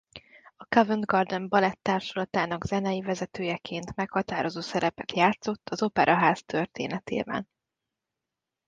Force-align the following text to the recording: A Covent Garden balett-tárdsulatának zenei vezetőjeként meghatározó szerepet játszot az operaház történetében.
A 0.57 0.65
Covent 0.69 1.05
Garden 1.05 1.47
balett-tárdsulatának 1.47 2.65
zenei 2.65 3.01
vezetőjeként 3.01 3.95
meghatározó 3.95 4.61
szerepet 4.61 5.11
játszot 5.11 5.69
az 5.69 5.81
operaház 5.83 6.43
történetében. 6.43 7.49